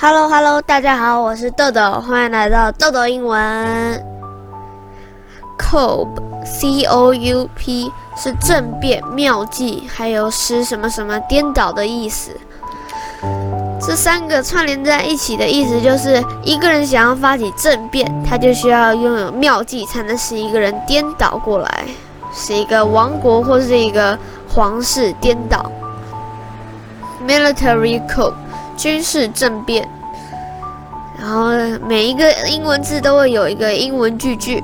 [0.00, 4.06] Hello Hello，大家好，我是豆豆，欢迎来到豆豆英文。
[5.58, 12.30] Cope C O U P 是政变、妙计，还有使什么什么颠倒的意思。
[13.80, 21.84] 这三个串联在一起的意思就是，一个人想要发起政变，他就需要拥有妙计，才能使一个人颠倒过来，
[22.32, 24.16] 使一个王国或是一个
[24.48, 25.72] 皇室颠倒。
[27.26, 28.32] Military coup
[28.78, 29.86] 军事政变，
[31.18, 31.50] 然后
[31.86, 34.62] 每一个英文字都会有一个英文句句。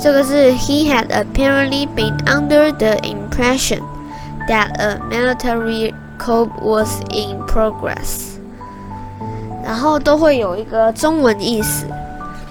[0.00, 3.80] 这个是 He had apparently been under the impression
[4.46, 8.36] that a military coup was in progress。
[9.64, 11.86] 然后都会有一个中文意思。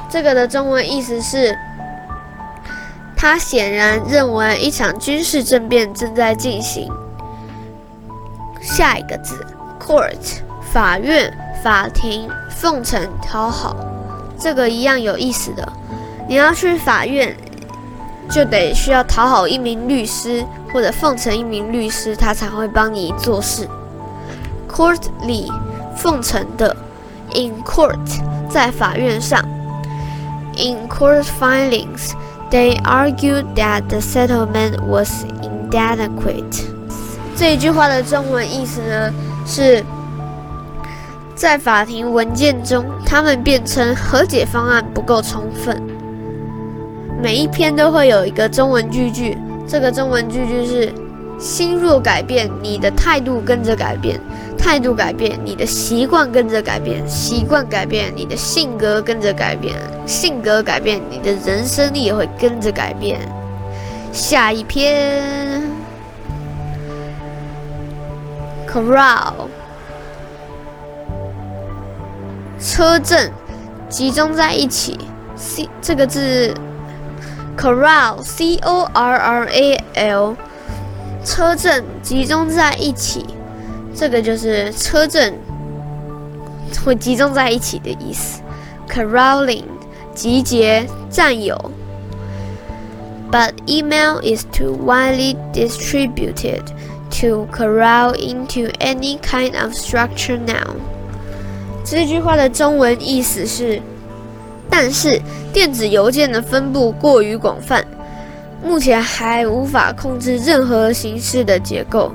[0.09, 1.55] 这个的中文意思是，
[3.15, 6.91] 他显然认为一场军事政变正在进行。
[8.59, 9.45] 下一个字
[9.79, 10.39] ，court，
[10.71, 11.31] 法院、
[11.63, 13.75] 法庭、奉承、讨好，
[14.39, 15.67] 这个一样有意思的。
[16.27, 17.35] 你要去法院，
[18.29, 23.67] 就得需要讨好一名律师或者奉承一名律师，他才会帮你做事。
[24.69, 25.51] Courtly，
[25.95, 26.75] 奉承的
[27.33, 27.99] ，in court
[28.49, 29.41] 在法院上。
[30.57, 32.13] In court filings,
[32.49, 36.63] they argued that the settlement was inadequate.
[37.37, 39.13] 这一句话的中文意思呢，
[39.45, 39.83] 是
[41.35, 45.81] 在法庭文件中，他们辩称和解方案不够充分。
[47.21, 50.93] 每一篇都会有一个中文句句，这个中文句句是：
[51.37, 54.17] 心若改变，你的态度跟着改变；
[54.57, 63.19] 态度改变，你的习惯跟着改变；习惯改变，你的性格跟着改变；性格改变，你的人生也会跟着改变。
[64.13, 65.21] 下一篇。
[68.71, 69.47] Corral，
[72.59, 73.31] 车阵
[73.89, 74.97] 集中在一起。
[75.35, 76.53] C 这个字
[77.57, 80.35] ，Corral，C O R R A L，
[81.23, 83.25] 车阵集中在一起，
[83.93, 85.37] 这个就是车阵
[86.85, 88.41] 会集中在一起的意思。
[88.89, 89.65] Corralling，
[90.13, 91.71] 集结、占有。
[93.31, 96.63] But email is too widely distributed.
[97.21, 100.75] To corral into any kind of structure now。
[101.85, 103.79] 这句话的中文意思是：
[104.69, 105.21] 但是
[105.53, 107.85] 电子邮件的分布过于广泛，
[108.63, 112.11] 目前还无法控制任何形式的结构。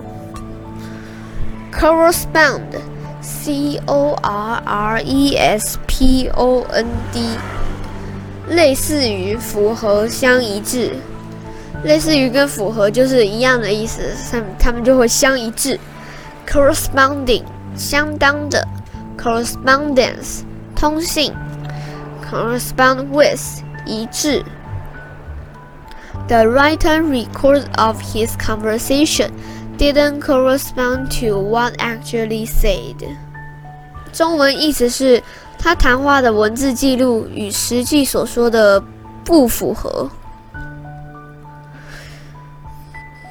[1.72, 7.36] Correspond，C O R R E S P O N D，
[8.48, 10.96] 类似于符合、相一致。
[11.84, 15.78] 类似于跟符合就是一样的意思，他们他们就会相一致。
[16.46, 17.44] corresponding
[17.76, 18.66] 相当的
[19.20, 20.42] ，correspondence
[20.74, 21.32] 通信
[22.30, 24.44] ，correspond with 一致。
[26.28, 29.30] The written record of his conversation
[29.76, 32.94] didn't correspond to what actually said。
[34.12, 35.22] 中文意思是，
[35.58, 38.82] 他谈话的文字记录与实际所说的
[39.24, 40.08] 不符合。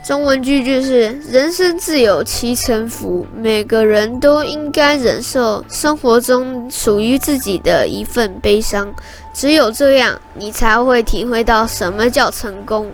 [0.10, 8.92] 中文句句是：人生自有其沉浮，每个人都应该忍受生活中属于自己的一份悲伤。
[9.36, 12.92] 只有这样，你才会体会到什么叫成功。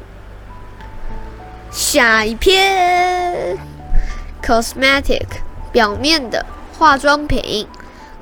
[1.72, 3.58] 下一篇
[4.44, 5.24] ，cosmetic，
[5.72, 6.46] 表面的
[6.78, 7.66] 化妆品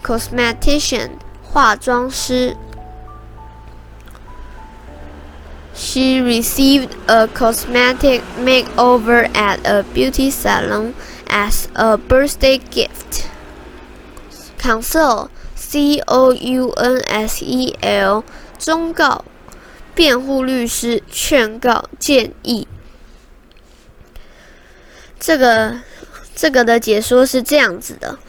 [0.04, 1.10] ，cosmetician，
[1.42, 2.56] 化妆师。
[5.76, 10.94] She received a cosmetic makeover at a beauty salon
[11.28, 13.28] as a birthday gift.
[14.60, 18.24] Counsel, C O U N S E L，
[18.60, 19.26] 忠告、
[19.96, 22.68] 辩护律师、劝告、建议。
[25.20, 25.82] 这个
[26.36, 28.20] 这个的解说是这样子的：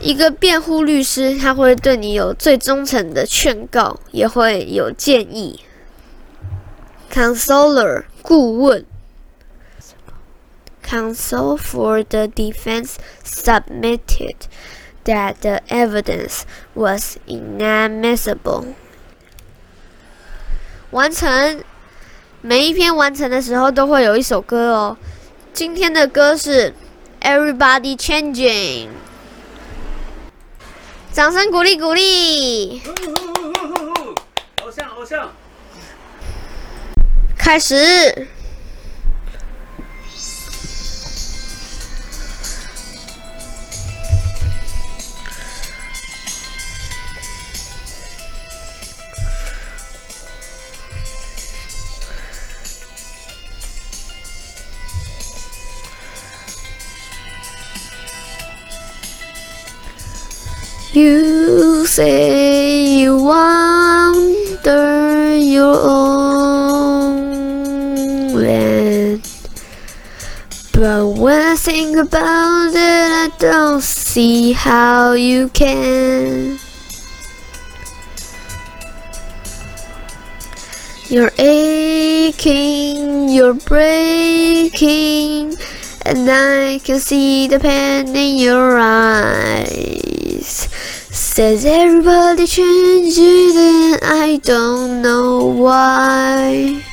[0.00, 5.60] 一个辩护律师，他会对你有最忠诚的劝告，也会有建议。
[7.17, 8.85] Counselor 顾问，
[10.83, 14.35] Counsel for the defense submitted
[15.05, 16.41] that the evidence
[16.73, 18.73] was inadmissible。
[20.91, 21.63] 完成，
[22.41, 24.97] 每一篇完成的时候都会有一首歌哦。
[25.53, 26.73] 今天的歌是
[27.21, 28.89] Everybody Changing，
[31.11, 32.81] 掌声鼓励鼓励。
[34.63, 35.31] 偶像偶像。
[37.48, 38.28] 开始
[60.92, 62.37] you say
[70.72, 76.58] But when I think about it, I don't see how you can.
[81.08, 85.56] You're aching, you're breaking,
[86.06, 90.68] and I can see the pain in your eyes.
[91.10, 96.84] Says everybody changing, and I don't know why.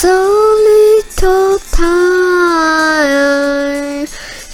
[0.00, 0.16] So
[0.64, 2.96] little time,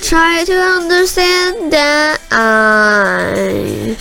[0.00, 3.96] try to understand that I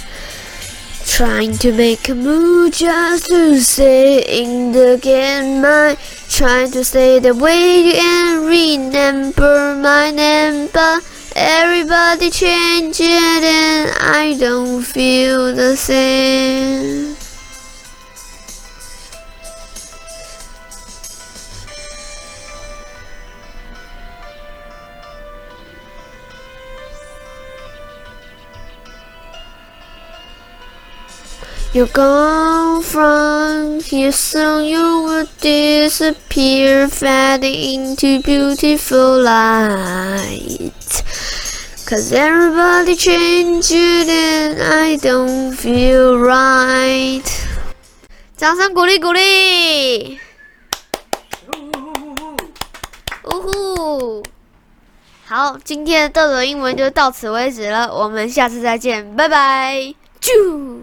[1.06, 6.00] Trying to make a move just to stay in the game mind
[6.30, 11.04] Trying to stay the way and remember my name But
[11.36, 17.15] everybody changing and I don't feel the same
[31.75, 40.73] You're gone from here soon you will disappear fading into beautiful light
[41.87, 47.23] Cause everybody changing and I don't feel right
[48.37, 50.19] 掌声鼓励鼓励，
[53.25, 54.23] 呜呼！
[55.27, 60.81] 好，今天的豆豆英文就到此为止了，我们下次再见，拜拜，啾。